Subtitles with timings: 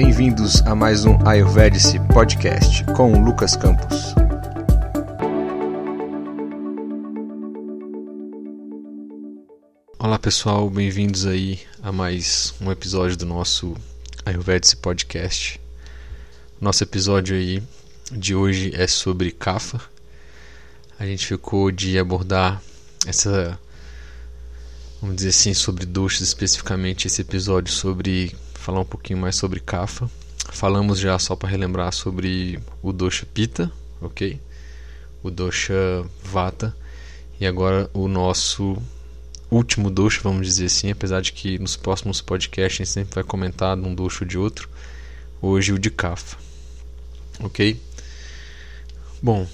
[0.00, 4.14] Bem-vindos a mais um Ayurvedic Podcast com Lucas Campos.
[9.98, 13.76] Olá pessoal, bem-vindos aí a mais um episódio do nosso
[14.24, 15.60] Ayurvedic Podcast.
[16.60, 17.60] Nosso episódio aí
[18.12, 19.80] de hoje é sobre Kapha.
[20.96, 22.62] A gente ficou de abordar
[23.04, 23.58] essa
[25.00, 28.32] vamos dizer assim, sobre doshas, especificamente esse episódio sobre
[28.68, 30.10] falar um pouquinho mais sobre Kapha.
[30.52, 34.38] Falamos já só para relembrar sobre o dosha Pitta, ok?
[35.22, 35.74] O dosha
[36.22, 36.76] Vata
[37.40, 38.76] e agora o nosso
[39.50, 43.24] último dosha, vamos dizer assim, apesar de que nos próximos podcasts a gente sempre vai
[43.24, 44.68] comentar de um dosha ou de outro.
[45.40, 46.36] Hoje o de Kapha,
[47.40, 47.80] ok?
[49.22, 49.46] Bom,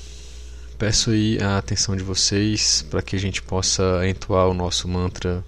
[0.77, 5.45] Peço aí a atenção de vocês para que a gente possa entoar o nosso mantra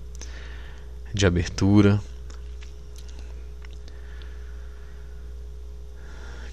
[1.12, 2.00] de abertura.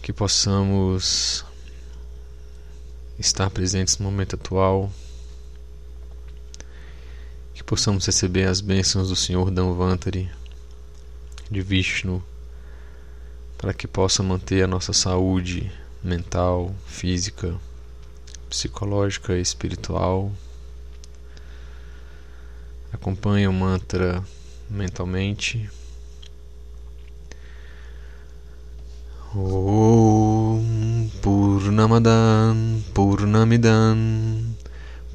[0.04, 1.46] Que possamos
[3.18, 4.92] estar presentes no momento atual.
[7.54, 10.30] Que possamos receber as bênçãos do Senhor Danvantari,
[11.50, 12.22] de Vishnu,
[13.58, 15.72] para que possa manter a nossa saúde
[16.04, 17.56] mental, física,
[18.50, 20.34] psicológica e espiritual.
[22.92, 24.22] Acompanhe o mantra
[24.70, 25.70] mentalmente.
[29.36, 29.83] Om
[31.64, 33.96] Purnamadan Purnamidan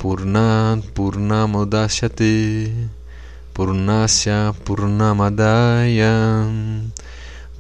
[0.00, 2.72] Purnat Purnamodashyate
[3.52, 6.48] Purnasya Purnamadaya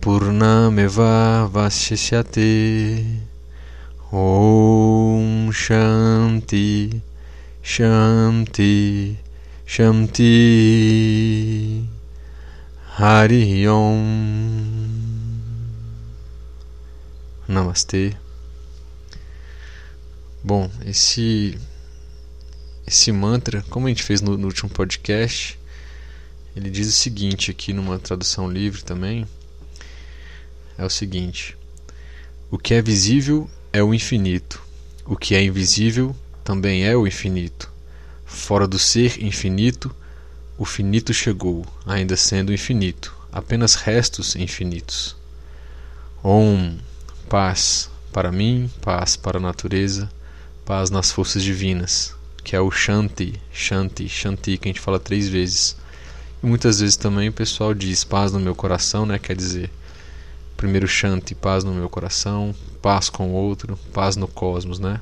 [0.00, 3.04] Purnameva Vashishyate
[4.08, 6.96] Om Shanti
[7.60, 9.16] Shanti
[9.68, 10.32] Shanti.
[12.96, 14.00] Hari Om.
[17.52, 18.27] Namastê.
[20.48, 21.58] Bom, esse
[22.86, 25.60] esse mantra, como a gente fez no, no último podcast,
[26.56, 29.28] ele diz o seguinte aqui numa tradução livre também,
[30.78, 31.54] é o seguinte:
[32.50, 34.62] o que é visível é o infinito.
[35.04, 37.70] O que é invisível também é o infinito.
[38.24, 39.94] Fora do ser infinito,
[40.56, 45.14] o finito chegou, ainda sendo infinito, apenas restos infinitos.
[46.24, 46.78] Om,
[47.28, 50.10] paz para mim, paz para a natureza,
[50.68, 52.14] paz nas forças divinas,
[52.44, 55.74] que é o Shanti, Shanti, Shanti, que a gente fala três vezes.
[56.42, 59.18] E muitas vezes também o pessoal diz paz no meu coração, né?
[59.18, 59.70] Quer dizer,
[60.58, 65.00] primeiro Shanti, paz no meu coração, paz com o outro, paz no cosmos, né?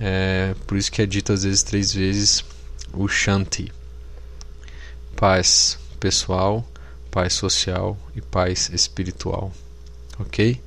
[0.00, 2.42] É, por isso que é dito às vezes três vezes
[2.94, 3.70] o Shanti.
[5.14, 6.66] Paz pessoal,
[7.10, 9.52] paz social e paz espiritual.
[10.18, 10.58] Ok?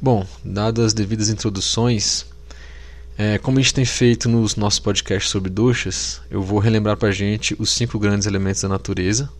[0.00, 2.30] Bom, dadas as devidas introduções,
[3.16, 7.08] é, como a gente tem feito nos nossos podcasts sobre duchas, eu vou relembrar para
[7.08, 9.30] a gente os cinco grandes elementos da natureza.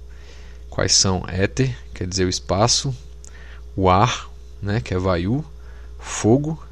[0.68, 2.94] Quais são éter, quer dizer o espaço,
[3.76, 4.30] o ar,
[4.60, 5.44] né, que é Vayu,
[5.98, 6.62] fogo,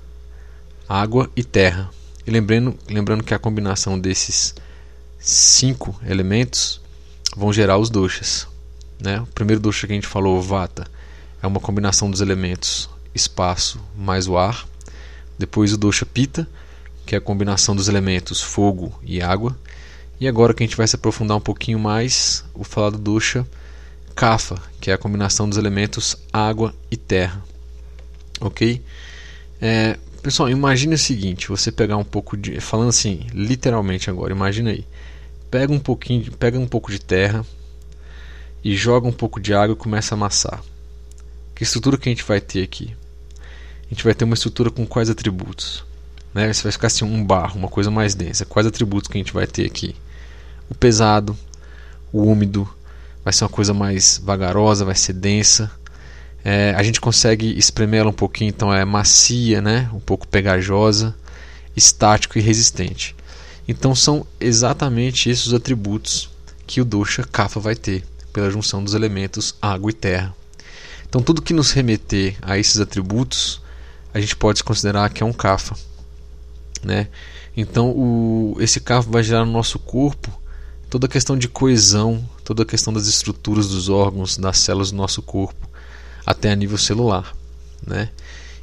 [0.88, 1.90] água e terra.
[2.26, 4.54] E lembrando, lembrando que a combinação desses
[5.18, 6.80] cinco elementos
[7.36, 8.46] vão gerar os doshas.
[9.00, 9.20] Né?
[9.20, 10.86] O primeiro dosha que a gente falou, Vata,
[11.42, 14.66] é uma combinação dos elementos espaço mais o ar.
[15.38, 16.46] Depois o dosha Pita,
[17.10, 19.58] que é a combinação dos elementos fogo e água.
[20.20, 23.44] E agora que a gente vai se aprofundar um pouquinho mais, o falar do dosha
[24.14, 27.44] Kapha, que é a combinação dos elementos água e terra.
[28.40, 28.80] Ok?
[29.60, 32.60] É, pessoal, imagine o seguinte: você pegar um pouco de.
[32.60, 34.84] Falando assim, literalmente agora, imagina aí.
[35.50, 37.44] Pega um pouquinho, pega um pouco de terra
[38.62, 40.62] e joga um pouco de água e começa a amassar.
[41.56, 42.94] Que estrutura que a gente vai ter aqui?
[43.86, 45.89] A gente vai ter uma estrutura com quais atributos?
[46.34, 46.52] Né?
[46.52, 48.44] Você vai ficar assim um barro, uma coisa mais densa.
[48.44, 49.94] Quais atributos que a gente vai ter aqui?
[50.68, 51.36] O pesado,
[52.12, 52.68] o úmido,
[53.24, 55.70] vai ser uma coisa mais vagarosa, vai ser densa.
[56.44, 59.90] É, a gente consegue espremer ela um pouquinho, então é macia, né?
[59.92, 61.14] um pouco pegajosa,
[61.76, 63.14] estático e resistente.
[63.68, 66.30] Então são exatamente esses os atributos
[66.66, 70.34] que o dosha kapha vai ter, pela junção dos elementos água e terra.
[71.08, 73.60] Então tudo que nos remeter a esses atributos,
[74.14, 75.76] a gente pode considerar que é um kapha.
[76.82, 77.08] Né?
[77.56, 80.30] Então o, esse kapha vai gerar no nosso corpo
[80.88, 84.96] toda a questão de coesão, toda a questão das estruturas dos órgãos, das células do
[84.96, 85.68] nosso corpo,
[86.26, 87.34] até a nível celular,
[87.86, 88.10] né?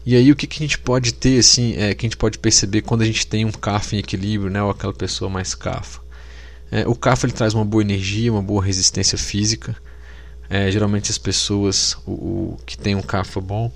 [0.06, 2.38] E aí o que, que a gente pode ter assim, é, que a gente pode
[2.40, 6.00] perceber quando a gente tem um CAF em equilíbrio, né, ou aquela pessoa mais CAF.
[6.72, 9.76] É, o CAF ele traz uma boa energia, uma boa resistência física.
[10.50, 13.70] É, geralmente as pessoas o, o, que tem um cafa bom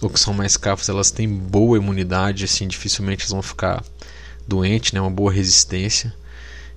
[0.00, 3.82] ou que são mais cafas, elas têm boa imunidade, assim, dificilmente elas vão ficar
[4.46, 6.14] doentes, né, uma boa resistência.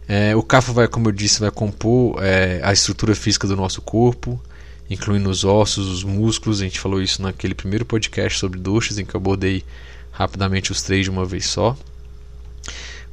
[0.08, 3.82] É, o cafa vai, como eu disse, vai compor é, a estrutura física do nosso
[3.82, 4.42] corpo,
[4.90, 6.62] incluindo os ossos, os músculos.
[6.62, 9.66] A gente falou isso naquele primeiro podcast sobre doxas, em que eu abordei
[10.12, 11.78] rapidamente os três de uma vez só.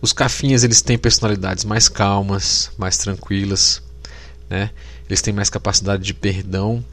[0.01, 3.83] Os cafinhas eles têm personalidades mais calmas, mais tranquilas,
[4.49, 4.71] né?
[5.09, 6.85] Eles têm mais capacidade de perdão.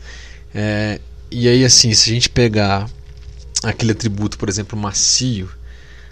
[0.54, 1.00] É,
[1.32, 2.90] e aí assim, se a gente pegar
[3.64, 5.50] aquele atributo, por exemplo, macio,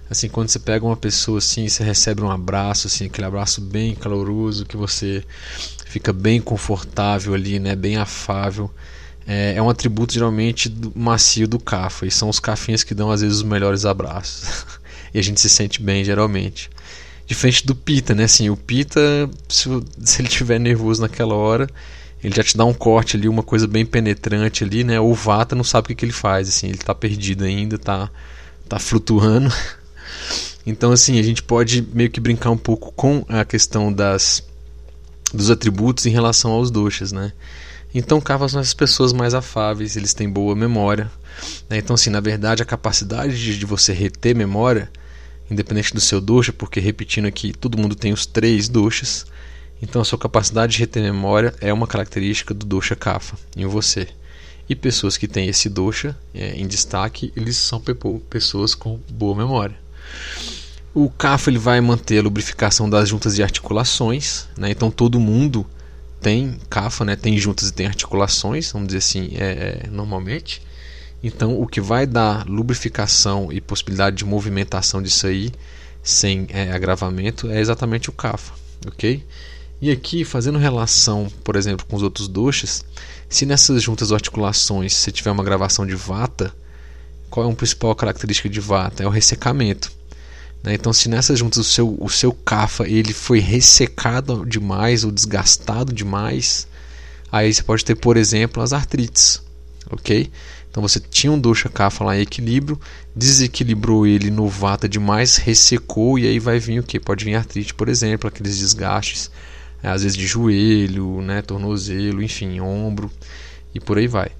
[0.09, 3.93] assim, quando você pega uma pessoa assim, você recebe um abraço, assim, aquele abraço bem
[3.95, 5.23] caloroso, que você
[5.85, 8.71] fica bem confortável ali, né, bem afável.
[9.27, 13.11] É, é um atributo geralmente do, macio do cafa, e são os cafinhas que dão
[13.11, 14.65] às vezes os melhores abraços.
[15.13, 16.69] e a gente se sente bem geralmente.
[17.27, 18.23] Diferente do Pita, né?
[18.23, 19.69] Assim, o Pita, se,
[20.03, 21.69] se ele estiver nervoso naquela hora,
[22.23, 24.99] ele já te dá um corte ali, uma coisa bem penetrante ali, né?
[24.99, 28.09] O Vata não sabe o que, que ele faz, assim, ele está perdido ainda, tá,
[28.67, 29.51] tá flutuando.
[30.65, 34.43] Então, assim, a gente pode meio que brincar um pouco com a questão das
[35.33, 37.31] dos atributos em relação aos doshas, né?
[37.93, 41.09] Então, Kavas são as pessoas mais afáveis, eles têm boa memória.
[41.69, 41.77] Né?
[41.77, 44.91] Então, assim, na verdade, a capacidade de, de, você reter memória,
[45.49, 49.25] independente do seu dosha, porque repetindo aqui, todo mundo tem os três doshas.
[49.81, 54.07] Então, a sua capacidade de reter memória é uma característica do dosha Kapha em você.
[54.69, 57.81] E pessoas que têm esse dosha é, em destaque, eles são
[58.29, 59.75] pessoas com boa memória.
[60.93, 64.71] O CAF ele vai manter a lubrificação das juntas e articulações, né?
[64.71, 65.65] então todo mundo
[66.21, 67.15] tem CAFA, né?
[67.15, 70.61] tem juntas e tem articulações, vamos dizer assim, é, é, normalmente.
[71.23, 75.51] Então o que vai dar lubrificação e possibilidade de movimentação disso aí,
[76.03, 78.53] sem é, agravamento, é exatamente o CAFA,
[78.87, 79.23] ok?
[79.81, 82.83] E aqui, fazendo relação, por exemplo, com os outros doshas,
[83.29, 86.53] se nessas juntas ou articulações você tiver uma gravação de vata,
[87.29, 89.03] qual é a principal característica de vata?
[89.03, 89.91] É o ressecamento.
[90.63, 90.73] Né?
[90.73, 95.93] Então, se nessas juntas o seu, o seu cafa ele foi ressecado demais ou desgastado
[95.93, 96.67] demais,
[97.31, 99.41] aí você pode ter, por exemplo, as artrites.
[99.91, 100.29] Ok?
[100.69, 102.79] Então você tinha um dosha kapha lá em equilíbrio,
[103.15, 106.99] desequilibrou ele no vata demais, ressecou e aí vai vir o que?
[106.99, 109.31] Pode vir artrite, por exemplo, aqueles desgastes,
[109.83, 113.11] às vezes de joelho, né, tornozelo, enfim, ombro
[113.73, 114.31] e por aí vai.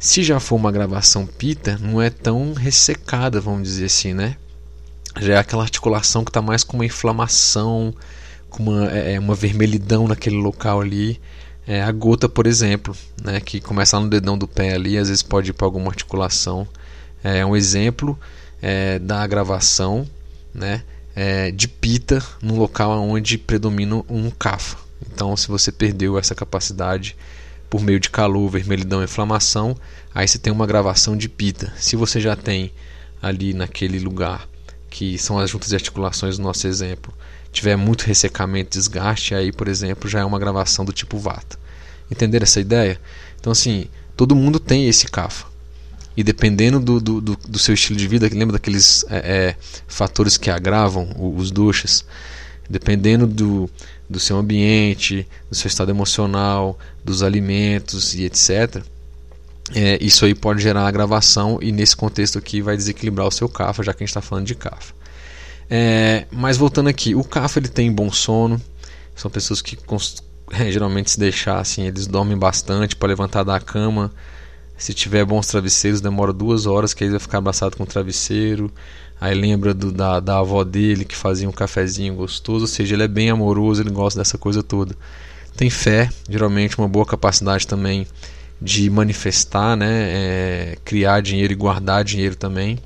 [0.00, 4.36] Se já for uma gravação pita, não é tão ressecada, vamos dizer assim, né?
[5.20, 7.92] Já é aquela articulação que está mais com uma inflamação,
[8.48, 11.20] com uma, é, é, uma vermelhidão naquele local ali.
[11.66, 15.22] É, a gota, por exemplo, né, que começa no dedão do pé ali, às vezes
[15.22, 16.66] pode ir para alguma articulação.
[17.22, 18.18] É um exemplo
[18.62, 20.08] é, da agravação
[20.54, 20.82] né,
[21.14, 24.87] é, de pita no local onde predomina um cafa.
[25.02, 27.16] Então, se você perdeu essa capacidade
[27.68, 29.76] por meio de calor, vermelhidão, inflamação,
[30.14, 31.72] aí você tem uma gravação de pita.
[31.76, 32.72] Se você já tem
[33.20, 34.48] ali naquele lugar
[34.90, 37.12] que são as juntas de articulações do nosso exemplo,
[37.52, 41.58] tiver muito ressecamento, desgaste, aí, por exemplo, já é uma gravação do tipo Vata.
[42.10, 42.98] Entenderam essa ideia?
[43.38, 43.86] Então, assim,
[44.16, 45.46] todo mundo tem esse CAFA.
[46.16, 49.56] E dependendo do, do, do, do seu estilo de vida, lembra daqueles é, é,
[49.86, 52.04] fatores que agravam os duchas?
[52.68, 53.70] Dependendo do,
[54.08, 58.82] do seu ambiente, do seu estado emocional, dos alimentos e etc.,
[59.74, 63.82] é, isso aí pode gerar agravação e nesse contexto aqui vai desequilibrar o seu CAFA,
[63.82, 64.94] já que a gente está falando de CAFA.
[65.68, 68.60] É, mas voltando aqui, o CAFA ele tem bom sono,
[69.14, 69.76] são pessoas que
[70.52, 74.10] é, geralmente se deixar assim, eles dormem bastante para levantar da cama.
[74.76, 78.72] Se tiver bons travesseiros, demora duas horas que ele vai ficar abraçado com o travesseiro.
[79.20, 83.02] Aí lembra do, da, da avó dele que fazia um cafezinho gostoso, ou seja, ele
[83.02, 84.94] é bem amoroso, ele gosta dessa coisa toda.
[85.56, 88.06] Tem fé, geralmente uma boa capacidade também
[88.60, 92.78] de manifestar, né, é, criar dinheiro e guardar dinheiro também.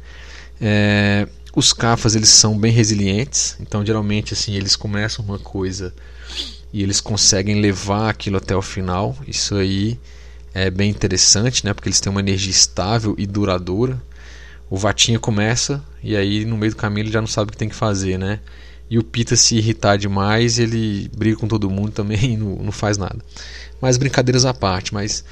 [0.61, 5.95] É, os cafas eles são bem resilientes, então geralmente assim eles começam uma coisa
[6.73, 9.17] e eles conseguem levar aquilo até o final.
[9.27, 9.99] Isso aí
[10.55, 14.01] é bem interessante, né, porque eles têm uma energia estável e duradoura.
[14.73, 17.59] O Vatinha começa e aí no meio do caminho ele já não sabe o que
[17.59, 18.41] tem que fazer, né?
[18.89, 22.73] E o Pita se irritar demais, ele briga com todo mundo também e não, não
[22.73, 23.19] faz nada.
[23.83, 25.27] Mas brincadeiras à parte, mas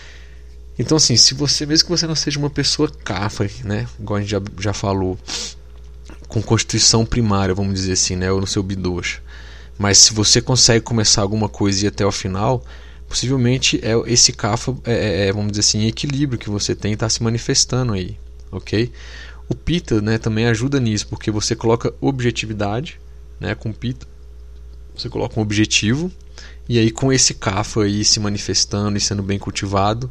[0.78, 3.86] então, assim, se você, mesmo que você não seja uma pessoa cafa, né?
[3.98, 5.18] Igual a gente já, já falou,
[6.28, 8.30] com constituição primária, vamos dizer assim, né?
[8.30, 9.22] Ou no seu bidocha.
[9.78, 12.62] Mas se você consegue começar alguma coisa e ir até o final,
[13.08, 17.08] possivelmente é esse cafa, é, é, é vamos dizer assim, equilíbrio que você tem está
[17.08, 18.18] se manifestando aí,
[18.50, 18.90] ok?
[19.50, 23.00] O pita, né, também ajuda nisso, porque você coloca objetividade,
[23.40, 24.06] né, com pita,
[24.96, 26.10] você coloca um objetivo
[26.68, 30.08] E aí com esse Kapha aí se manifestando e sendo bem cultivado,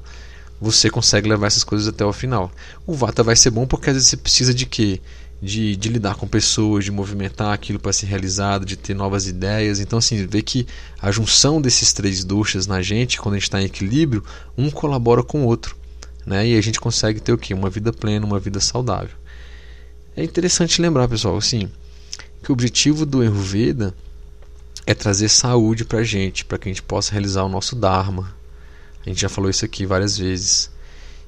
[0.60, 2.52] você consegue levar essas coisas até o final.
[2.86, 5.00] O Vata vai ser bom porque às vezes você precisa de quê?
[5.42, 9.80] De, de lidar com pessoas, de movimentar aquilo para ser realizado, de ter novas ideias.
[9.80, 10.68] Então, assim, ver que
[11.02, 14.22] a junção desses três doxas na gente, quando a gente está em equilíbrio,
[14.58, 15.78] um colabora com o outro.
[16.26, 16.50] Né?
[16.50, 17.54] E a gente consegue ter o quê?
[17.54, 19.19] Uma vida plena, uma vida saudável.
[20.16, 21.70] É interessante lembrar, pessoal, assim,
[22.44, 23.94] que o objetivo do Ayurveda
[24.86, 28.36] é trazer saúde para a gente, para que a gente possa realizar o nosso Dharma,
[29.06, 30.70] a gente já falou isso aqui várias vezes.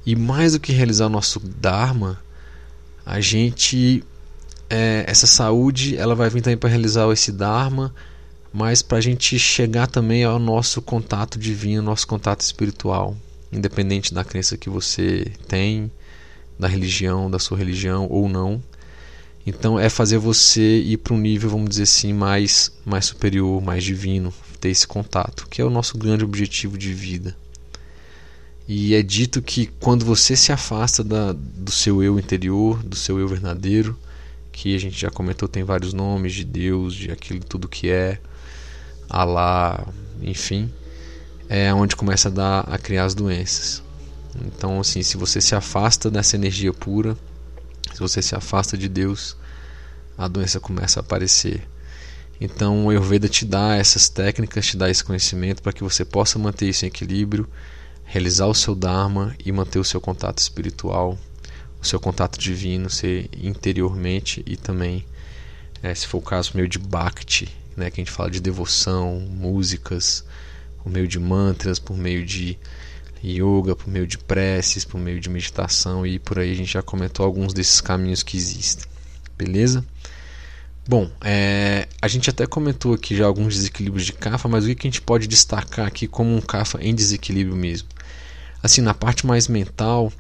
[0.06, 2.22] E mais do que realizar o nosso Dharma,
[3.06, 4.04] a gente.
[4.70, 7.94] É, essa saúde ela vai vir também para realizar esse Dharma,
[8.54, 13.18] mas para a gente chegar também ao nosso contato divino, nosso contato espiritual,
[13.52, 15.92] independente da crença que você tem,
[16.58, 18.62] da religião, da sua religião ou não.
[19.46, 23.84] Então é fazer você ir para um nível, vamos dizer assim, mais, mais superior, mais
[23.84, 27.36] divino, ter esse contato, que é o nosso grande objetivo de vida.
[28.68, 33.20] E é dito que quando você se afasta da, do seu eu interior, do seu
[33.20, 33.98] eu verdadeiro,
[34.52, 38.20] que a gente já comentou, tem vários nomes de Deus, de aquilo tudo que é,
[39.10, 39.86] Alá,
[40.22, 40.72] enfim,
[41.50, 43.84] é onde começa a dar a criar as doenças.
[44.46, 47.18] Então, assim, se você se afasta dessa energia pura,
[47.94, 49.36] se você se afasta de Deus,
[50.18, 51.68] a doença começa a aparecer.
[52.40, 56.40] Então, o Ayurveda te dá essas técnicas, te dá esse conhecimento para que você possa
[56.40, 57.48] manter isso em equilíbrio
[58.12, 61.18] realizar o seu Dharma e manter o seu contato espiritual,
[61.82, 65.06] o seu contato divino, ser interiormente e também,
[65.82, 69.18] é, se for o caso, meio de Bhakti, né, que a gente fala de devoção,
[69.20, 70.26] músicas,
[70.84, 72.60] por meio de mantras, por meio de
[73.24, 76.82] yoga, por meio de preces, por meio de meditação e por aí a gente já
[76.82, 78.86] comentou alguns desses caminhos que existem.
[79.38, 79.86] Beleza?
[80.88, 84.88] Bom, é, a gente até comentou aqui já alguns desequilíbrios de Kapha, mas o que
[84.88, 87.88] a gente pode destacar aqui como um Kapha em desequilíbrio mesmo?
[88.64, 90.12] Assim, na parte mais mental,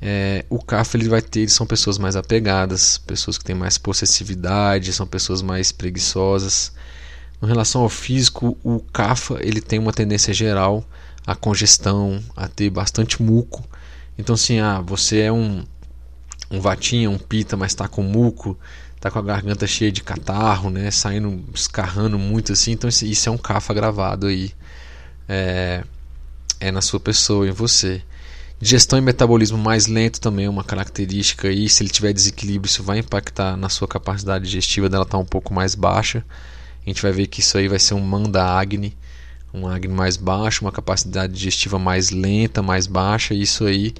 [0.00, 4.92] é, o CAF ele vai ter, são pessoas mais apegadas, pessoas que têm mais possessividade,
[4.92, 6.72] são pessoas mais preguiçosas.
[7.42, 10.84] Em relação ao físico, o CAFA ele tem uma tendência geral
[11.28, 13.62] à congestão, a ter bastante muco.
[14.16, 15.62] Então, assim, ah, você é um,
[16.50, 18.58] um vatinha, um pita, mas está com muco,
[18.96, 22.72] está com a garganta cheia de catarro, né, saindo, escarrando muito assim.
[22.72, 24.52] Então, isso é um CAFA gravado aí.
[25.28, 25.84] É,
[26.60, 28.02] é na sua pessoa, em você.
[28.58, 32.82] Digestão e metabolismo mais lento também é uma característica e se ele tiver desequilíbrio isso
[32.82, 36.24] vai impactar na sua capacidade digestiva dela estar tá um pouco mais baixa.
[36.84, 38.96] A gente vai ver que isso aí vai ser um manda agni,
[39.52, 43.94] um agni mais baixo, uma capacidade digestiva mais lenta, mais baixa, e isso aí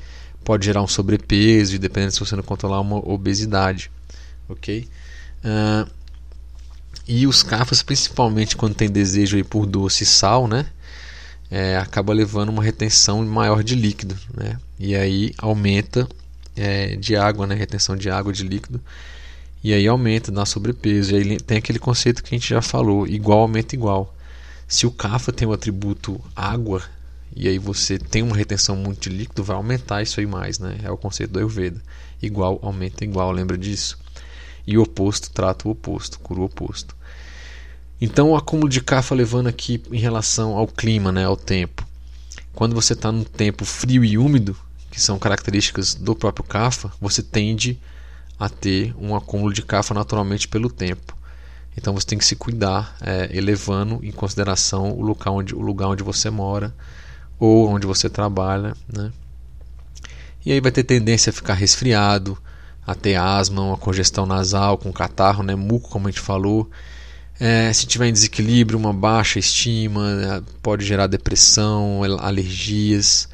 [0.45, 3.91] pode gerar um sobrepeso e dependendo se você não controlar uma obesidade,
[4.49, 4.89] ok?
[5.45, 5.91] Uh,
[7.07, 10.67] e os cafas, principalmente quando tem desejo aí por doce e sal, né?
[11.51, 14.59] é, acaba levando uma retenção maior de líquido, né?
[14.79, 16.07] E aí aumenta
[16.57, 17.55] é, de água, né?
[17.55, 18.81] Retenção de água de líquido.
[19.65, 21.13] E aí aumenta, dá sobrepeso.
[21.13, 24.15] E aí tem aquele conceito que a gente já falou, igual aumenta igual.
[24.69, 26.83] Se o Kapha tem o atributo água,
[27.35, 30.79] e aí você tem uma retenção muito de líquido, vai aumentar isso aí mais, né?
[30.83, 31.81] É o conceito do Ayurveda.
[32.21, 33.99] Igual aumenta igual, lembra disso?
[34.67, 36.95] E o oposto trata o oposto, cura o oposto.
[37.99, 41.87] Então, o acúmulo de cafa levando aqui em relação ao clima, né, ao tempo.
[42.53, 44.55] Quando você está num tempo frio e úmido,
[44.91, 47.81] que são características do próprio cafa, você tende
[48.39, 51.17] a ter um acúmulo de cafa naturalmente pelo tempo.
[51.79, 55.87] Então você tem que se cuidar, é, elevando em consideração o lugar, onde, o lugar
[55.87, 56.75] onde você mora
[57.39, 58.75] ou onde você trabalha.
[58.93, 59.13] Né?
[60.45, 62.37] E aí vai ter tendência a ficar resfriado,
[62.85, 65.55] a ter asma, uma congestão nasal com catarro, né?
[65.55, 66.69] muco, como a gente falou.
[67.39, 73.29] É, se tiver em desequilíbrio, uma baixa estima, né, pode gerar depressão, alergias,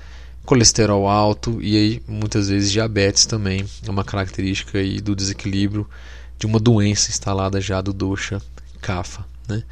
[0.45, 5.89] colesterol alto e aí muitas vezes diabetes também é uma característica aí do desequilíbrio
[6.39, 8.41] de uma doença instalada já do dosha
[8.81, 9.63] kapha, né?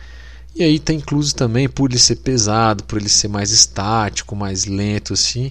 [0.54, 4.66] E aí está incluso também por ele ser pesado, por ele ser mais estático, mais
[4.66, 5.50] lento assim,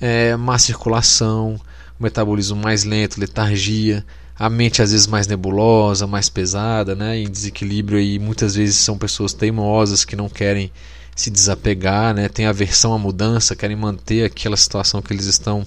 [0.00, 1.58] é, má circulação,
[1.98, 4.04] metabolismo mais lento, letargia,
[4.38, 8.98] a mente às vezes mais nebulosa, mais pesada, né, em desequilíbrio e muitas vezes são
[8.98, 10.70] pessoas teimosas que não querem
[11.14, 15.64] se desapegar, né, têm aversão à mudança, querem manter aquela situação que eles estão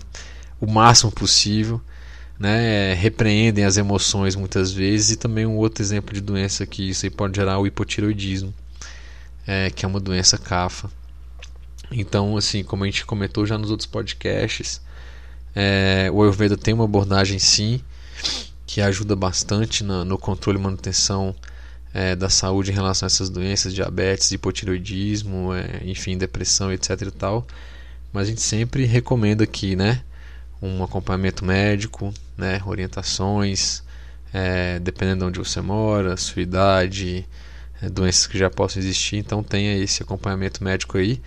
[0.59, 1.79] o máximo possível,
[2.39, 7.09] né, repreendem as emoções muitas vezes e também um outro exemplo de doença que isso
[7.11, 8.53] pode gerar o hipotiroidismo,
[9.47, 10.89] é, que é uma doença CAFA.
[11.91, 14.81] Então, assim, como a gente comentou já nos outros podcasts,
[15.55, 17.81] é, o Ayurveda tem uma abordagem sim
[18.65, 21.33] que ajuda bastante na, no controle e manutenção
[21.93, 27.11] é, da saúde em relação a essas doenças, diabetes, hipotiroidismo, é, enfim, depressão, etc e
[27.11, 27.47] tal.
[28.11, 30.03] Mas a gente sempre recomenda aqui, né?
[30.61, 32.61] Um acompanhamento médico, né?
[32.65, 33.83] Orientações,
[34.33, 37.27] é, dependendo de onde você mora, sua idade,
[37.81, 41.21] é, doenças que já possam existir, então tenha esse acompanhamento médico aí.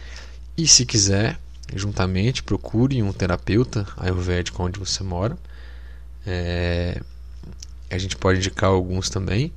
[0.56, 1.38] E se quiser,
[1.74, 5.38] juntamente, procure um terapeuta ayurvédico onde você mora.
[6.26, 7.00] É,
[7.90, 9.52] a gente pode indicar alguns também.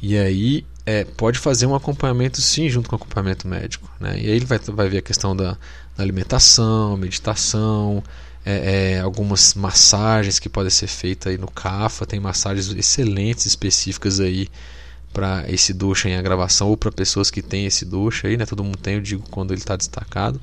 [0.00, 3.90] E aí é, pode fazer um acompanhamento sim junto com o acompanhamento médico.
[3.98, 4.20] Né?
[4.20, 5.58] E aí ele vai, vai ver a questão da,
[5.96, 8.02] da alimentação, meditação,
[8.48, 12.06] é, é, algumas massagens que podem ser feitas aí no CAFA.
[12.06, 14.48] Tem massagens excelentes específicas aí
[15.12, 18.46] para esse ducha em agravação ou para pessoas que têm esse ducha aí, né?
[18.46, 20.40] Todo mundo tem, eu digo quando ele está destacado,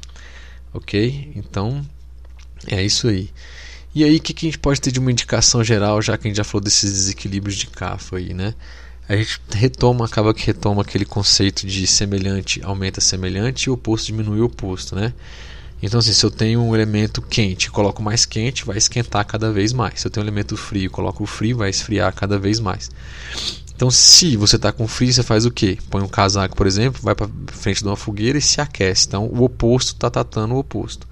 [0.74, 1.32] ok?
[1.34, 1.86] Então
[2.68, 3.30] é isso aí.
[3.96, 6.28] E aí, o que, que a gente pode ter de uma indicação geral, já que
[6.28, 8.54] a gente já falou desses desequilíbrios de CAFA aí, né?
[9.08, 14.42] A gente retoma, acaba que retoma aquele conceito de semelhante aumenta semelhante e oposto diminui
[14.42, 15.14] o oposto, né?
[15.86, 19.74] Então, assim, se eu tenho um elemento quente, coloco mais quente, vai esquentar cada vez
[19.74, 20.00] mais.
[20.00, 22.90] Se eu tenho um elemento frio, coloco frio, vai esfriar cada vez mais.
[23.76, 25.78] Então, se você está com frio, você faz o quê?
[25.90, 29.08] Põe um casaco, por exemplo, vai para frente de uma fogueira e se aquece.
[29.08, 31.06] Então, o oposto está tratando o oposto.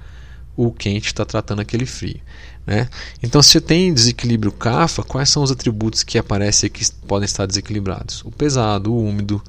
[0.56, 2.22] O quente está tratando aquele frio.
[2.66, 2.88] Né?
[3.22, 8.24] Então, se tem desequilíbrio CAFA, quais são os atributos que aparecem que podem estar desequilibrados?
[8.24, 9.44] O pesado, o úmido,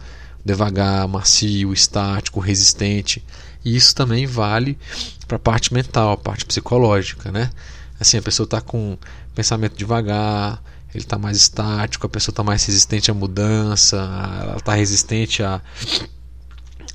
[0.44, 3.24] devagar, macio, estático, resistente.
[3.64, 4.78] E isso também vale
[5.26, 7.30] para a parte mental, a parte psicológica.
[7.30, 7.50] Né?
[7.98, 8.98] Assim, a pessoa está com
[9.34, 10.62] pensamento devagar,
[10.94, 13.96] ele está mais estático, a pessoa está mais resistente à mudança,
[14.42, 15.60] ela está resistente a,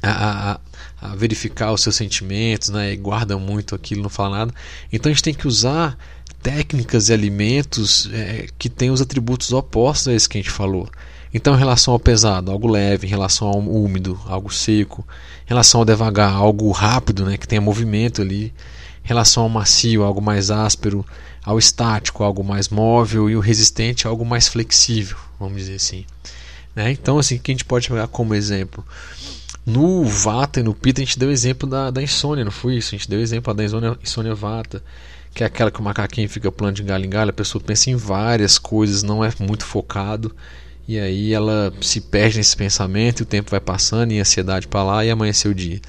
[0.04, 0.60] a, a,
[1.02, 2.94] a, verificar os seus sentimentos, né?
[2.94, 4.54] e guarda muito aquilo, não fala nada.
[4.92, 5.98] Então a gente tem que usar
[6.44, 10.90] técnicas e alimentos é, que têm os atributos opostos a esse que a gente falou.
[11.38, 15.06] Então, em relação ao pesado, algo leve, em relação ao úmido, algo seco,
[15.46, 18.46] em relação ao devagar, algo rápido, né, que tenha movimento ali,
[19.06, 21.06] em relação ao macio, algo mais áspero,
[21.46, 26.06] ao estático, algo mais móvel, e o resistente, algo mais flexível, vamos dizer assim.
[26.76, 26.92] Né?
[26.92, 28.84] Então, assim, que a gente pode pegar como exemplo?
[29.64, 32.96] No Vata e no Pita, a gente deu exemplo da, da insônia, não foi isso?
[32.96, 34.84] A gente deu exemplo da insônia, insônia Vata,
[35.36, 37.92] que é aquela que o macaquinho fica pulando de galho em galho, a pessoa pensa
[37.92, 40.36] em várias coisas, não é muito focado,
[40.88, 44.68] e aí ela se perde nesse pensamento, e o tempo vai passando, e a ansiedade
[44.68, 45.82] para lá, e amanheceu o dia.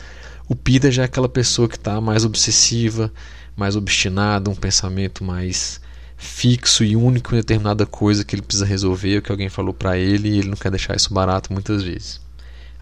[0.48, 3.12] O Pita já é aquela pessoa que está mais obsessiva,
[3.56, 5.80] mais obstinado, um pensamento mais
[6.16, 9.96] fixo e único em determinada coisa que ele precisa resolver, o que alguém falou para
[9.96, 12.20] ele e ele não quer deixar isso barato muitas vezes.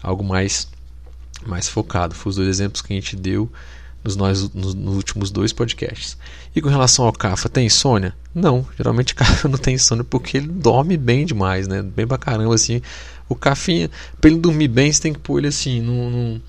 [0.01, 0.67] Algo mais
[1.45, 2.15] mais focado.
[2.15, 3.51] Foi os dois exemplos que a gente deu
[4.07, 6.17] nos, nós, nos, nos últimos dois podcasts.
[6.55, 8.15] E com relação ao Cafa, tem insônia?
[8.33, 11.81] Não, geralmente Cafa não tem insônia porque ele dorme bem demais, né?
[11.81, 12.81] Bem pra caramba assim.
[13.27, 13.91] O Cafinha,
[14.21, 16.39] pra ele dormir bem, você tem que pôr ele assim num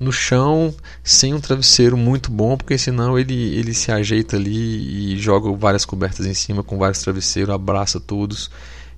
[0.00, 5.16] no chão sem um travesseiro muito bom, porque senão ele, ele se ajeita ali e
[5.16, 8.50] joga várias cobertas em cima com vários travesseiros, abraça todos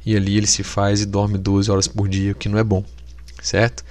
[0.06, 2.64] e ali ele se faz e dorme 12 horas por dia, o que não é
[2.64, 2.82] bom,
[3.42, 3.84] certo?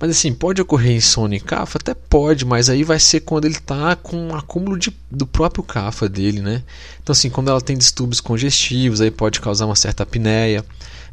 [0.00, 1.76] Mas assim, pode ocorrer insônia em CAFA?
[1.76, 5.62] Até pode, mas aí vai ser quando ele está com um acúmulo de, do próprio
[5.62, 6.62] CAFA dele, né?
[7.02, 10.64] Então assim, quando ela tem distúrbios congestivos, aí pode causar uma certa apneia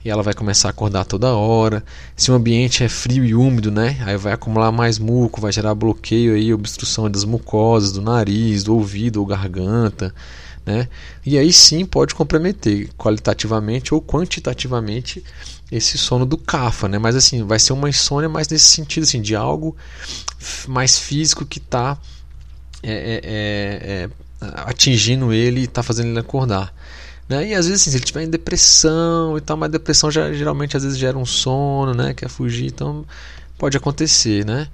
[0.05, 1.83] e ela vai começar a acordar toda hora.
[2.15, 5.75] Se o ambiente é frio e úmido, né, aí vai acumular mais muco, vai gerar
[5.75, 10.15] bloqueio aí, obstrução das mucosas, do nariz, do ouvido ou garganta,
[10.65, 10.87] né?
[11.25, 15.21] E aí sim pode comprometer qualitativamente ou quantitativamente
[15.71, 16.97] esse sono do cafa, né?
[16.97, 19.75] Mas assim, vai ser uma insônia mais nesse sentido assim, de algo
[20.67, 21.97] mais físico que está
[22.83, 24.09] é, é, é, é,
[24.65, 26.73] atingindo ele e está fazendo ele acordar.
[27.27, 27.49] Né?
[27.49, 30.77] E às vezes assim, se ele estiver em depressão e tal, mas depressão já, geralmente
[30.77, 32.13] às vezes gera um sono, né?
[32.13, 33.05] Quer fugir, então
[33.57, 34.69] pode acontecer, né?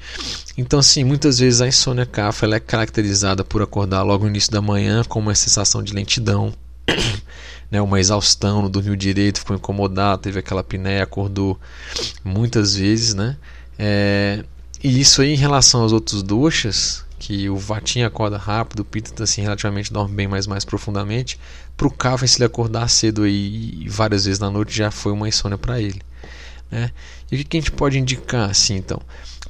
[0.55, 4.51] Então assim, muitas vezes a insônia CAFA ela é caracterizada por acordar logo no início
[4.51, 6.53] da manhã com uma sensação de lentidão,
[7.73, 7.81] né?
[7.81, 11.59] Uma exaustão, não dormiu direito, ficou incomodado, teve aquela apneia, acordou
[12.23, 13.35] muitas vezes, né?
[13.79, 14.43] É,
[14.83, 19.23] e isso aí em relação aos outros doxas, que o Vatinha acorda rápido, o Pita
[19.23, 21.39] assim, relativamente dorme bem, mas mais profundamente.
[21.75, 25.27] Para o Kafka, se ele acordar cedo aí, várias vezes na noite, já foi uma
[25.27, 25.99] insônia para ele.
[26.69, 26.91] Né?
[27.31, 29.01] E o que a gente pode indicar assim então?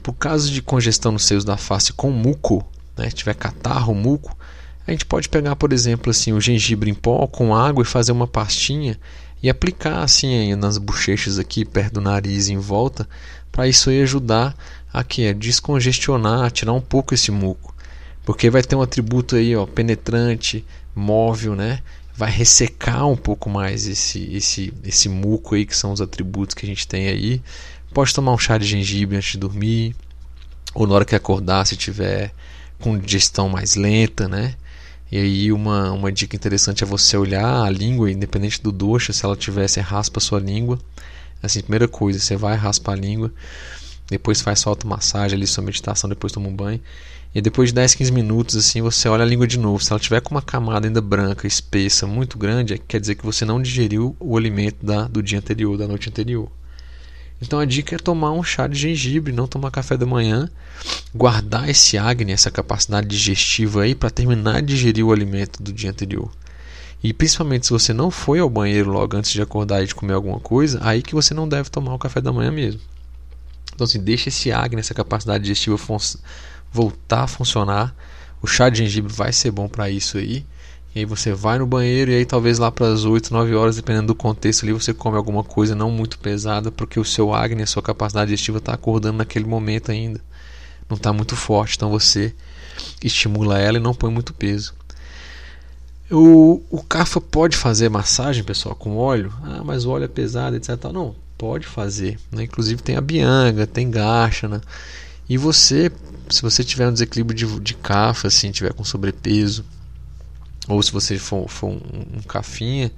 [0.01, 3.09] Por caso de congestão nos seios da face com muco, né?
[3.09, 4.37] se tiver catarro, muco,
[4.85, 8.11] a gente pode pegar, por exemplo, assim, o gengibre em pó com água e fazer
[8.11, 8.99] uma pastinha
[9.41, 13.07] e aplicar assim nas bochechas aqui perto do nariz em volta,
[13.51, 14.55] para isso aí ajudar
[14.91, 17.73] a que é descongestionar, tirar um pouco esse muco,
[18.25, 20.65] porque vai ter um atributo aí, ó, penetrante,
[20.95, 21.79] móvel, né?
[22.15, 26.65] Vai ressecar um pouco mais esse esse esse muco aí que são os atributos que
[26.65, 27.41] a gente tem aí
[27.93, 29.95] Pode tomar um chá de gengibre antes de dormir,
[30.73, 32.33] ou na hora que acordar, se tiver
[32.79, 34.55] com digestão mais lenta, né?
[35.13, 39.23] E aí uma, uma dica interessante é você olhar a língua, independente do doxa, se
[39.23, 40.79] ela tiver, você raspa a sua língua.
[41.39, 43.31] Assim, primeira coisa, você vai raspar a língua,
[44.09, 46.81] depois faz sua automassagem ali, sua meditação, depois toma um banho.
[47.35, 49.83] E depois de 10, 15 minutos, assim, você olha a língua de novo.
[49.83, 53.45] Se ela tiver com uma camada ainda branca, espessa, muito grande, quer dizer que você
[53.45, 56.49] não digeriu o alimento da, do dia anterior, da noite anterior.
[57.43, 60.49] Então a dica é tomar um chá de gengibre, não tomar café da manhã,
[61.13, 65.89] guardar esse acne, essa capacidade digestiva aí para terminar de digerir o alimento do dia
[65.89, 66.31] anterior.
[67.03, 70.13] E principalmente se você não foi ao banheiro logo antes de acordar e de comer
[70.13, 72.79] alguma coisa, aí que você não deve tomar o café da manhã mesmo.
[73.75, 75.77] Então assim, deixa esse acne, essa capacidade digestiva
[76.71, 77.93] voltar a funcionar.
[78.41, 80.45] O chá de gengibre vai ser bom para isso aí.
[80.95, 83.75] E aí você vai no banheiro e aí talvez lá para as 8, 9 horas,
[83.75, 87.63] dependendo do contexto ali, você come alguma coisa não muito pesada, porque o seu acne,
[87.63, 90.21] a sua capacidade digestiva está acordando naquele momento ainda.
[90.87, 92.33] Não está muito forte, então você
[93.03, 94.75] estimula ela e não põe muito peso.
[96.11, 99.33] O, o CAFA pode fazer massagem, pessoal, com óleo?
[99.41, 100.69] Ah, mas o óleo é pesado, etc.
[100.93, 102.19] Não, pode fazer.
[102.31, 102.43] Né?
[102.43, 104.47] Inclusive tem a bianga, tem gacha.
[104.47, 104.61] Né?
[105.27, 105.91] E você,
[106.29, 109.65] se você tiver um desequilíbrio de, de CAFA, assim, tiver com sobrepeso,
[110.67, 112.91] ou se você for, for um, cafinha,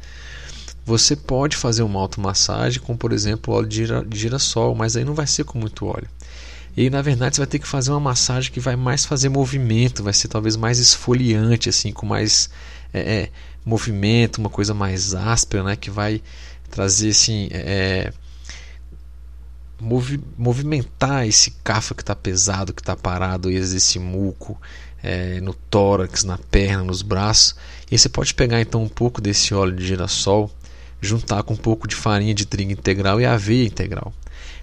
[0.86, 5.26] você pode fazer uma automassagem com, por exemplo, óleo de, girassol, mas aí não vai
[5.26, 6.08] ser com muito óleo.
[6.78, 10.04] E na verdade, você vai ter que fazer uma massagem que vai mais fazer movimento,
[10.04, 12.50] vai ser talvez mais esfoliante, assim, com mais
[12.94, 13.30] é, é,
[13.66, 16.22] movimento, uma coisa mais áspera, né, que vai
[16.70, 18.12] trazer assim, é,
[19.80, 24.60] movi movimentar esse cafa que está pesado, que está parado, e esse muco,
[25.06, 27.56] é, no tórax, na perna, nos braços.
[27.92, 30.52] E você pode pegar então um pouco desse óleo de girassol,
[31.00, 34.12] juntar com um pouco de farinha de trigo integral e aveia integral.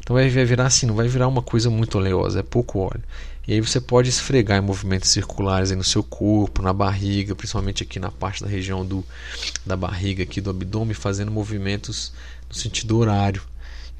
[0.01, 3.05] Então vai virar assim, não vai virar uma coisa muito oleosa, é pouco óleo.
[3.47, 8.01] E aí você pode esfregar em movimentos circulares no seu corpo, na barriga, principalmente aqui
[8.01, 9.05] na parte da região do,
[9.65, 12.13] da barriga, aqui do abdômen, fazendo movimentos
[12.49, 13.43] no sentido horário.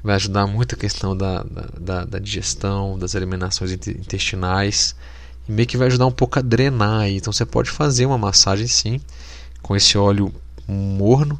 [0.03, 1.45] Vai ajudar muito a questão da,
[1.79, 4.93] da, da digestão, das eliminações intestinais
[5.47, 7.17] e meio que vai ajudar um pouco a drenar aí.
[7.17, 9.01] Então você pode fazer uma massagem sim
[9.61, 10.33] com esse óleo
[10.67, 11.39] morno,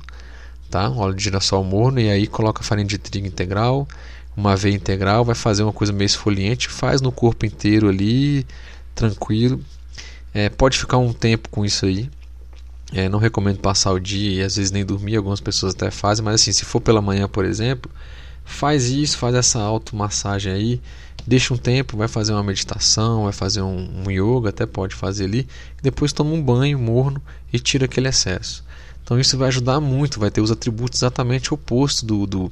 [0.69, 0.89] tá?
[0.89, 3.87] Um óleo de girassol morno e aí coloca farinha de trigo integral,
[4.35, 8.45] uma aveia integral, vai fazer uma coisa meio esfoliante, faz no corpo inteiro ali,
[8.95, 9.61] tranquilo.
[10.33, 12.09] É, pode ficar um tempo com isso aí.
[12.91, 16.23] É, não recomendo passar o dia e às vezes nem dormir, algumas pessoas até fazem,
[16.23, 17.91] mas assim, se for pela manhã, por exemplo,
[18.45, 20.81] faz isso, faz essa automassagem aí
[21.25, 25.25] deixa um tempo, vai fazer uma meditação, vai fazer um, um yoga, até pode fazer
[25.25, 25.47] ali,
[25.81, 28.63] depois toma um banho morno e tira aquele excesso.
[29.03, 32.51] Então isso vai ajudar muito, vai ter os atributos exatamente opostos do, do,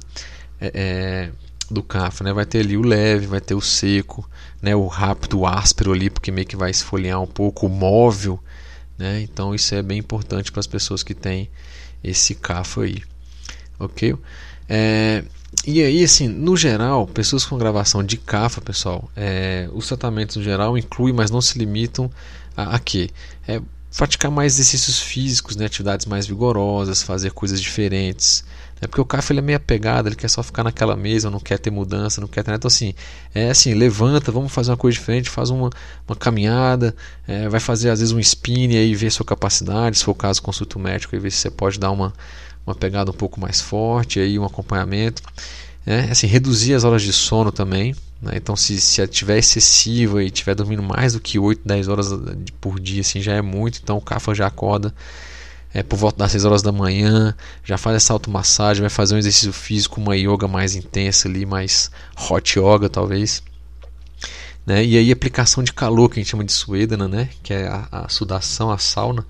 [0.60, 1.30] é, é,
[1.70, 2.32] do kafa, né?
[2.32, 4.28] Vai ter ali o leve, vai ter o seco,
[4.60, 4.76] né?
[4.76, 8.38] o rápido, o áspero ali, porque meio que vai esfoliar um pouco, o móvel,
[8.98, 9.22] né?
[9.22, 11.50] Então isso é bem importante para as pessoas que têm
[12.04, 13.02] esse kafa aí,
[13.78, 14.14] ok?
[14.68, 15.24] É,
[15.64, 20.42] e aí, assim, no geral, pessoas com gravação de CAFA, pessoal, é, os tratamentos no
[20.42, 22.10] geral incluem, mas não se limitam
[22.56, 23.10] a, a quê?
[23.46, 23.60] É,
[23.96, 28.44] praticar mais exercícios físicos, né, atividades mais vigorosas, fazer coisas diferentes.
[28.80, 31.38] É porque o CAFA ele é meio apegado, ele quer só ficar naquela mesa, não
[31.38, 32.52] quer ter mudança, não quer ter.
[32.52, 32.92] Então, assim,
[33.32, 35.70] é assim: levanta, vamos fazer uma coisa diferente, faz uma,
[36.08, 36.92] uma caminhada,
[37.24, 40.42] é, vai fazer às vezes um spin aí, ver sua capacidade, se for o caso,
[40.42, 42.12] consulta o médico e ver se você pode dar uma
[42.66, 45.22] uma pegada um pouco mais forte, aí um acompanhamento.
[45.84, 46.08] Né?
[46.10, 47.94] Assim, reduzir as horas de sono também.
[48.20, 48.32] Né?
[48.36, 52.08] Então, se, se tiver excessiva e estiver dormindo mais do que 8, 10 horas
[52.60, 53.80] por dia, assim, já é muito.
[53.82, 54.94] Então, o CAFA já acorda
[55.74, 59.18] é, por volta das 6 horas da manhã, já faz essa automassagem, vai fazer um
[59.18, 61.90] exercício físico, uma yoga mais intensa ali, mais
[62.30, 63.42] hot yoga talvez.
[64.66, 64.84] Né?
[64.84, 67.28] E aí aplicação de calor, que a gente chama de suedana, né?
[67.42, 69.26] que é a, a sudação, a sauna.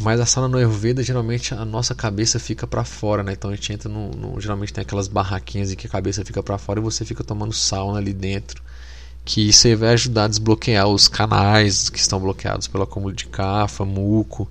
[0.00, 3.32] Mas a sauna no Ayurveda, geralmente a nossa cabeça fica para fora, né?
[3.32, 6.40] Então a gente entra no, no, Geralmente tem aquelas barraquinhas em que a cabeça fica
[6.40, 8.62] para fora e você fica tomando sauna ali dentro.
[9.24, 13.26] Que isso aí vai ajudar a desbloquear os canais que estão bloqueados pelo acúmulo de
[13.26, 14.48] cafa, muco.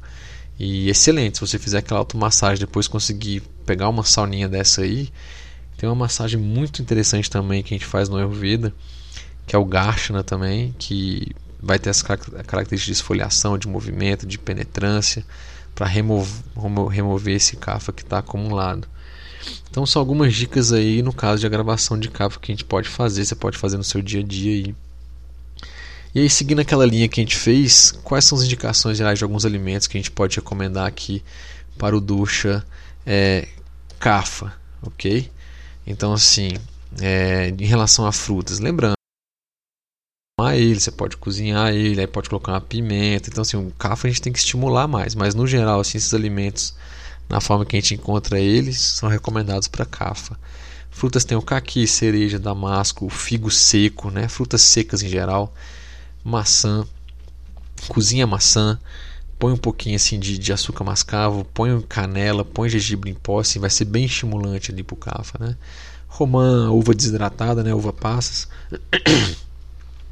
[0.60, 5.10] E excelente, se você fizer aquela automassagem, depois conseguir pegar uma sauninha dessa aí.
[5.78, 8.74] Tem uma massagem muito interessante também que a gente faz no Ayurveda,
[9.46, 11.32] que é o Garshana também, que
[11.62, 15.26] vai ter as características de esfoliação, de movimento, de penetrância,
[15.74, 16.44] para remover,
[16.90, 18.88] remover esse cafa que está acumulado.
[19.70, 22.90] Então são algumas dicas aí no caso de gravação de cafa que a gente pode
[22.90, 24.76] fazer, você pode fazer no seu dia a dia aí.
[26.16, 29.24] E aí seguindo aquela linha que a gente fez, quais são as indicações gerais de
[29.24, 31.24] alguns alimentos que a gente pode recomendar aqui
[31.78, 32.66] para o ducha
[33.06, 33.48] é,
[34.00, 35.30] cafa, ok?
[35.86, 36.54] Então assim,
[37.00, 38.97] é, em relação a frutas, lembrando
[40.54, 43.28] ele, você pode cozinhar ele, aí pode colocar uma pimenta.
[43.28, 46.14] Então, assim, o café a gente tem que estimular mais, mas no geral, assim, esses
[46.14, 46.76] alimentos,
[47.28, 50.40] na forma que a gente encontra eles, são recomendados para cafa.
[50.92, 54.28] Frutas tem o caqui, cereja, damasco, figo seco, né?
[54.28, 55.52] Frutas secas em geral,
[56.24, 56.86] maçã,
[57.88, 58.80] cozinha maçã,
[59.40, 63.58] põe um pouquinho assim de, de açúcar mascavo, põe canela, põe gengibre em pó, assim,
[63.58, 65.58] vai ser bem estimulante ali pro cafa, né?
[66.08, 67.74] Romã, uva desidratada, né?
[67.74, 68.48] Uva passas.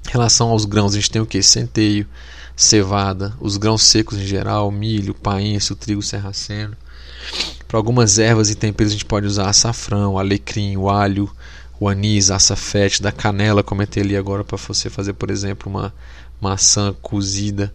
[0.08, 1.42] Em relação aos grãos, a gente tem o que?
[1.42, 2.08] Centeio,
[2.56, 6.76] cevada, os grãos secos em geral, milho, paenço, trigo serraceno.
[7.68, 11.30] Para algumas ervas e temperos a gente pode usar açafrão, alecrim, o alho,
[11.80, 15.94] o anis, açafete, da canela, como eu ali agora para você fazer, por exemplo, uma
[16.40, 17.74] maçã cozida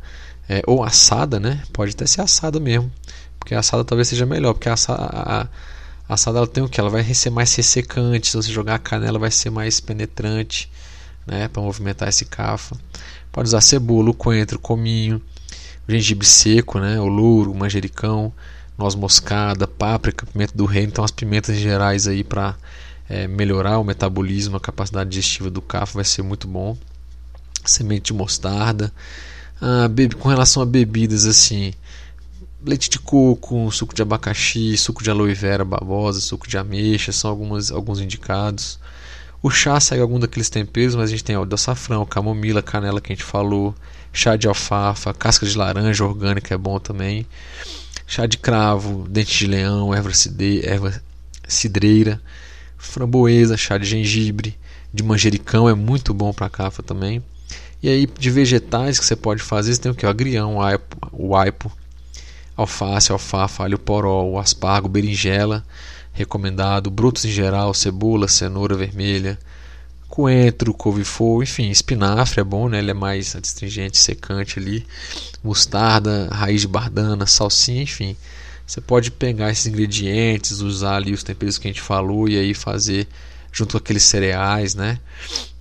[0.49, 1.63] é, ou assada, né?
[1.73, 2.91] Pode até ser assada mesmo,
[3.39, 5.49] porque assada talvez seja melhor, porque a, a, a
[6.15, 6.81] assada ela tem o que?
[6.81, 10.71] Ela vai ser mais ressecante, se você jogar a canela vai ser mais penetrante
[11.31, 12.77] né, para movimentar esse cafa.
[13.31, 15.23] Pode usar cebola, o coentro, o cominho,
[15.87, 18.33] o gengibre seco, né, o louro, o manjericão,
[18.77, 20.89] noz moscada, páprica, pimenta do reino.
[20.89, 22.57] Então as pimentas gerais aí para
[23.09, 26.77] é, melhorar o metabolismo, a capacidade digestiva do cafa vai ser muito bom.
[27.65, 28.93] Semente de mostarda.
[29.63, 29.89] Ah,
[30.19, 31.75] com relação a bebidas assim,
[32.65, 37.31] leite de coco, suco de abacaxi, suco de aloe vera babosa, suco de ameixa, são
[37.31, 38.81] algumas, alguns indicados.
[39.43, 43.01] O chá segue algum daqueles temperos, mas a gente tem óleo de açafrão, camomila, canela
[43.01, 43.75] que a gente falou,
[44.13, 47.27] chá de alfafa, casca de laranja orgânica é bom também,
[48.07, 51.03] chá de cravo, dente de leão, erva, cide, erva
[51.49, 52.21] cidreira,
[52.77, 54.59] framboesa, chá de gengibre,
[54.93, 57.23] de manjericão é muito bom para cafa também.
[57.83, 60.05] E aí de vegetais que você pode fazer, você tem o que?
[60.05, 61.73] O agrião, o aipo, o aipo
[62.55, 65.65] alface, alfafa, alho poró, o aspargo, berinjela
[66.13, 69.39] recomendado, brutos em geral, cebola, cenoura vermelha,
[70.09, 72.79] coentro, couve-flor, enfim, espinafre é bom, né?
[72.79, 74.85] Ele é mais adstringente, secante ali,
[75.43, 78.17] mostarda, raiz de bardana, salsinha, enfim.
[78.67, 82.55] Você pode pegar esses ingredientes, usar ali os temperos que a gente falou e aí
[82.55, 83.07] fazer
[83.53, 84.99] junto com aqueles cereais, né?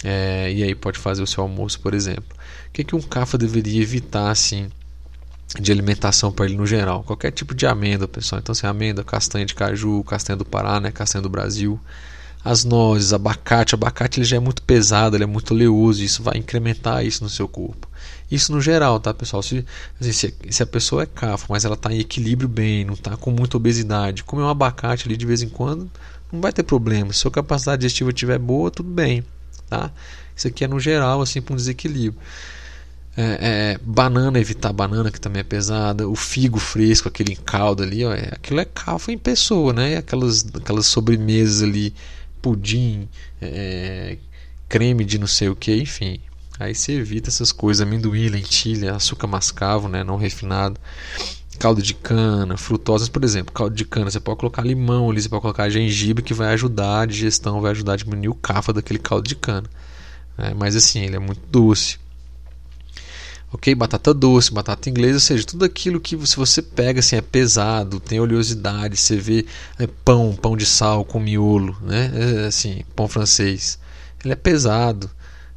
[0.03, 2.35] É, e aí pode fazer o seu almoço, por exemplo.
[2.67, 4.69] O que, que um cafa deveria evitar, assim,
[5.57, 7.03] de alimentação para ele no geral.
[7.03, 8.39] Qualquer tipo de amêndoa, pessoal.
[8.39, 11.79] Então, assim, amêndoa, castanha de caju, castanha do Pará, né, castanha do Brasil.
[12.43, 13.73] As nozes, abacate.
[13.73, 16.03] abacate ele já é muito pesado, ele é muito oleoso.
[16.03, 17.87] Isso vai incrementar isso no seu corpo.
[18.31, 19.41] Isso no geral, tá, pessoal?
[19.41, 19.65] Se,
[19.99, 23.17] assim, se, se a pessoa é cafa, mas ela está em equilíbrio bem, não está
[23.17, 25.89] com muita obesidade, comer um abacate ali de vez em quando,
[26.31, 27.11] não vai ter problema.
[27.11, 29.23] Se a sua capacidade digestiva estiver boa, tudo bem,
[29.67, 29.91] tá?
[30.35, 32.21] Isso aqui é no geral, assim, para um desequilíbrio.
[33.21, 36.07] É, é, banana, evitar banana, que também é pesada.
[36.07, 39.97] O figo fresco, aquele caldo ali, ó, é, aquilo é cafa em pessoa, né?
[39.97, 41.93] Aquelas, aquelas sobremesas ali,
[42.41, 43.09] pudim,
[43.41, 44.17] é,
[44.69, 46.21] creme de não sei o que, enfim.
[46.57, 50.01] Aí você evita essas coisas, amendoim, lentilha, açúcar mascavo, né?
[50.01, 50.79] Não refinado.
[51.59, 55.27] Caldo de cana, frutosas, por exemplo, caldo de cana, você pode colocar limão ali, você
[55.27, 58.99] pode colocar gengibre que vai ajudar a digestão, vai ajudar a diminuir o cafa daquele
[58.99, 59.69] caldo de cana.
[60.37, 61.97] É, mas assim, ele é muito doce
[63.51, 63.73] ok?
[63.75, 67.99] Batata doce, batata inglesa, ou seja, tudo aquilo que se você pega assim é pesado,
[67.99, 69.45] tem oleosidade, você vê
[69.77, 72.11] é, pão, pão de sal com miolo, né?
[72.13, 73.79] É, assim, pão francês,
[74.23, 75.09] ele é pesado.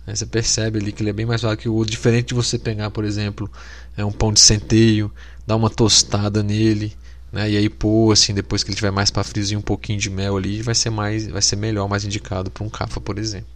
[0.07, 0.14] Né?
[0.14, 2.59] Você percebe ali que ele é bem mais pesado que o outro, diferente de você
[2.59, 3.50] pegar, por exemplo,
[3.96, 5.12] é um pão de centeio,
[5.46, 6.94] dar uma tostada nele,
[7.33, 7.50] né?
[7.50, 10.37] E aí pôr assim, depois que ele tiver mais para friozinho, um pouquinho de mel
[10.37, 13.48] ali, vai ser mais, vai ser melhor, mais indicado para um cafa, por exemplo,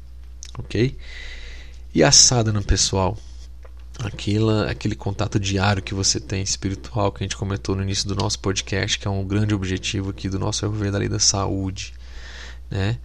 [0.58, 0.96] ok?
[1.94, 3.16] E assada no pessoal,
[4.02, 8.14] aquilo, aquele contato diário que você tem espiritual que a gente comentou no início do
[8.14, 11.94] nosso podcast, que é um grande objetivo aqui do nosso Ayurveda da Lei da Saúde,
[12.70, 12.98] né?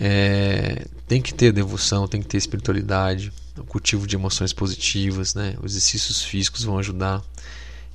[0.00, 5.56] É, tem que ter devoção, tem que ter espiritualidade, o cultivo de emoções positivas, né?
[5.60, 7.22] Os exercícios físicos vão ajudar.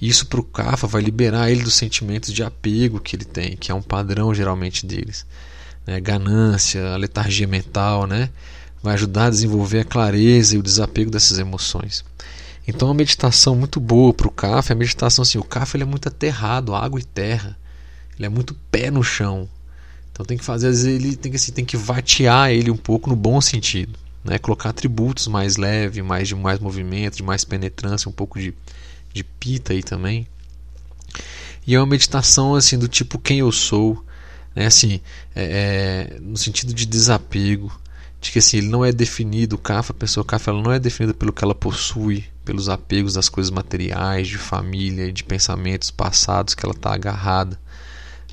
[0.01, 3.71] Isso para o Kapha vai liberar ele dos sentimentos de apego que ele tem, que
[3.71, 5.25] é um padrão geralmente deles.
[5.87, 5.99] Né?
[6.01, 8.29] Ganância, letargia mental, né?
[8.81, 12.03] Vai ajudar a desenvolver a clareza e o desapego dessas emoções.
[12.67, 15.83] Então, uma meditação muito boa para o CAF é a meditação assim: o CAF ele
[15.83, 17.57] é muito aterrado, água e terra,
[18.15, 19.49] ele é muito pé no chão.
[20.11, 22.77] Então, tem que fazer, às vezes, ele tem que, assim, tem que vatear ele um
[22.77, 23.97] pouco no bom sentido.
[24.23, 24.37] Né?
[24.37, 28.53] Colocar atributos mais leve, mais de mais movimento, de mais penetrância, um pouco de,
[29.11, 30.27] de pita aí também.
[31.65, 34.03] E é uma meditação assim do tipo quem eu sou,
[34.55, 34.65] né?
[34.67, 35.01] assim,
[35.35, 37.77] é, é, no sentido de desapego,
[38.23, 40.79] de que assim, ele não é definido, o CAF, a pessoa CAF, ela não é
[40.79, 46.55] definida pelo que ela possui, pelos apegos das coisas materiais, de família, de pensamentos passados
[46.55, 47.59] que ela está agarrada,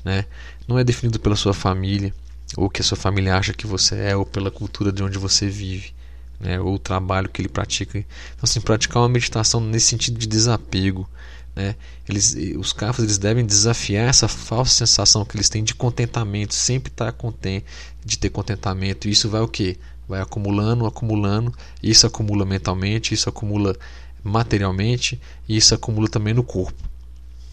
[0.03, 0.25] né?
[0.67, 2.13] Não é definido pela sua família,
[2.55, 5.47] ou que a sua família acha que você é, ou pela cultura de onde você
[5.47, 5.93] vive,
[6.39, 7.99] né, ou o trabalho que ele pratica.
[7.99, 11.07] Então, assim, praticar uma meditação nesse sentido de desapego.
[11.55, 11.75] Né,
[12.07, 16.91] eles, os cafres eles devem desafiar essa falsa sensação que eles têm de contentamento, sempre
[16.91, 17.65] estar contente,
[18.03, 19.07] de ter contentamento.
[19.07, 19.77] E isso vai o que?
[20.07, 23.75] Vai acumulando, acumulando, isso acumula mentalmente, isso acumula
[24.23, 26.89] materialmente e isso acumula também no corpo.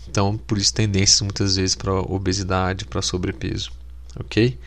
[0.09, 3.71] Então, por isso, tendências muitas vezes para obesidade, para sobrepeso.
[4.19, 4.59] Ok?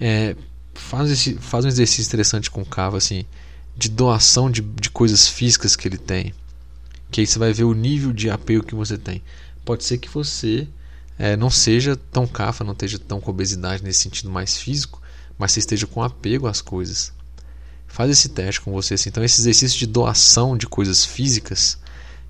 [0.00, 0.36] É,
[0.74, 3.24] faz, esse, faz um exercício interessante com o Cava, assim,
[3.76, 6.32] de doação de, de coisas físicas que ele tem.
[7.10, 9.22] Que aí você vai ver o nível de apego que você tem.
[9.64, 10.68] Pode ser que você
[11.18, 15.02] é, não seja tão cafa, não esteja tão com obesidade nesse sentido mais físico,
[15.38, 17.12] mas você esteja com apego às coisas.
[17.86, 18.94] Faz esse teste com você.
[18.94, 19.08] Assim.
[19.08, 21.78] Então, esse exercício de doação de coisas físicas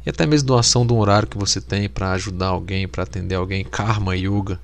[0.04, 3.34] e até mesmo doação de um horário que você tem para ajudar alguém, para atender
[3.34, 4.58] alguém, karma yoga,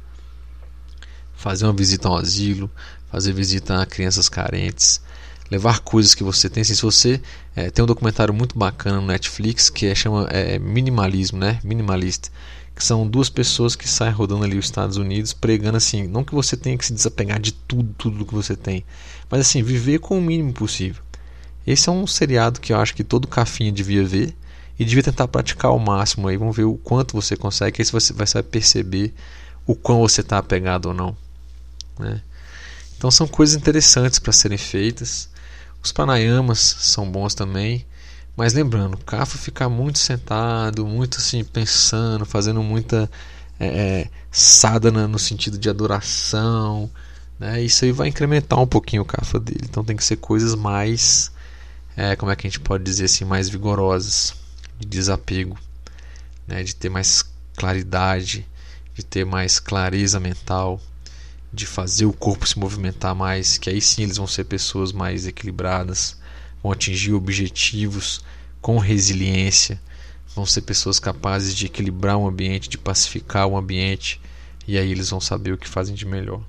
[1.35, 2.71] fazer uma visita ao asilo,
[3.11, 5.01] fazer visita a crianças carentes,
[5.51, 6.63] levar coisas que você tem.
[6.63, 7.21] Assim, se você
[7.55, 11.61] é, tem um documentário muito bacana no Netflix que é, chama é, minimalismo, né?
[11.63, 12.31] Minimalista
[12.77, 16.35] que são duas pessoas que saem rodando ali os Estados Unidos pregando assim, não que
[16.35, 18.85] você tenha que se desapegar de tudo, tudo que você tem,
[19.31, 21.03] mas assim, viver com o mínimo possível.
[21.67, 24.37] Esse é um seriado que eu acho que todo cafinha devia ver
[24.79, 28.13] e devia tentar praticar ao máximo aí, vamos ver o quanto você consegue, aí você
[28.13, 29.15] vai perceber
[29.67, 31.17] o quão você está apegado ou não.
[31.99, 32.21] Né?
[32.99, 35.31] Então são coisas interessantes para serem feitas.
[35.87, 37.87] Os pranayamas são bons também.
[38.37, 43.09] Mas lembrando, Cafa ficar muito sentado, muito assim, pensando, fazendo muita
[43.59, 46.91] é, é, sadhana no sentido de adoração,
[47.39, 47.63] né?
[47.63, 49.61] isso aí vai incrementar um pouquinho o Cafa dele.
[49.63, 51.31] Então tem que ser coisas mais,
[51.97, 54.35] é, como é que a gente pode dizer assim, mais vigorosas,
[54.81, 55.57] de desapego,
[56.49, 56.65] né?
[56.65, 57.25] de ter mais
[57.57, 58.45] claridade,
[58.93, 60.81] de ter mais clareza mental,
[61.57, 65.27] de fazer o corpo se movimentar mais, que aí sim eles vão ser pessoas mais
[65.27, 66.17] equilibradas
[66.67, 68.21] vão atingir objetivos
[68.61, 69.81] com resiliência,
[70.35, 74.21] vão ser pessoas capazes de equilibrar um ambiente, de pacificar um ambiente,
[74.67, 76.43] e aí eles vão saber o que fazem de melhor.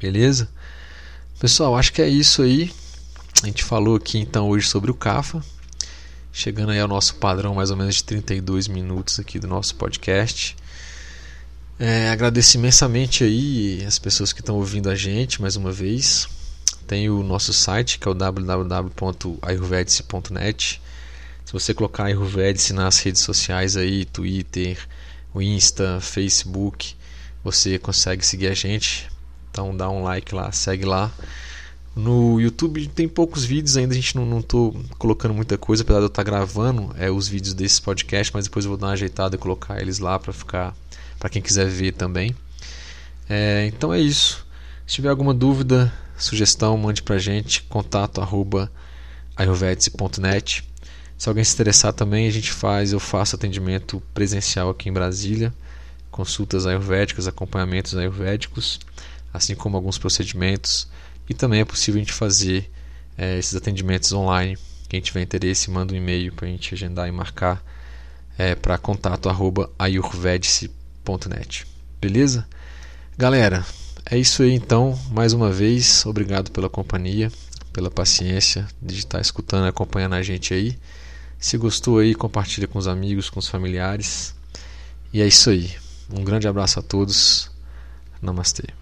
[0.00, 0.48] Beleza?
[1.40, 2.72] Pessoal, acho que é isso aí.
[3.42, 5.42] A gente falou aqui então hoje sobre o CAFA,
[6.32, 10.56] chegando aí ao nosso padrão mais ou menos de 32 minutos aqui do nosso podcast.
[11.84, 16.28] É, agradeço imensamente aí as pessoas que estão ouvindo a gente mais uma vez.
[16.86, 20.80] Tem o nosso site que é o www.ayurvedice.net.
[21.44, 24.78] Se você colocar Ayurvedice nas redes sociais aí, Twitter,
[25.34, 26.94] Insta, Facebook,
[27.42, 29.10] você consegue seguir a gente.
[29.50, 31.10] Então dá um like lá, segue lá.
[31.94, 36.04] No YouTube tem poucos vídeos ainda, a gente não, tô colocando muita coisa, apesar de
[36.04, 38.92] eu estar tá gravando é, os vídeos desse podcast, mas depois eu vou dar uma
[38.94, 40.74] ajeitada e colocar eles lá para ficar
[41.18, 42.34] para quem quiser ver também.
[43.28, 44.46] É, então é isso.
[44.86, 48.72] Se tiver alguma dúvida, sugestão, mande pra gente, contato arroba
[49.36, 50.68] ayurvedice.net.
[51.16, 55.54] Se alguém se interessar também, a gente faz, eu faço atendimento presencial aqui em Brasília,
[56.10, 58.80] consultas ayurvédicas, acompanhamentos ayurvédicos,
[59.32, 60.88] assim como alguns procedimentos.
[61.28, 62.70] E também é possível a gente fazer
[63.16, 64.58] é, esses atendimentos online.
[64.88, 67.62] Quem tiver interesse, manda um e-mail para a gente agendar e marcar
[68.36, 71.66] é, para contato arroba ayurvedice.net.
[72.00, 72.46] Beleza?
[73.16, 73.64] Galera,
[74.10, 77.30] é isso aí então, mais uma vez, obrigado pela companhia,
[77.72, 80.76] pela paciência de estar escutando e acompanhando a gente aí.
[81.38, 84.34] Se gostou aí, compartilha com os amigos, com os familiares.
[85.12, 85.74] E é isso aí.
[86.10, 87.50] Um grande abraço a todos.
[88.20, 88.81] Namastê.